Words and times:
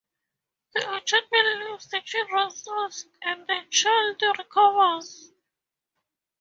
The 0.73 0.79
attachment 0.95 1.59
leaves 1.69 1.87
the 1.91 2.01
child's 2.01 2.63
soul 2.63 2.89
and 3.21 3.45
the 3.45 3.67
child 3.69 4.19
recovers. 4.35 5.31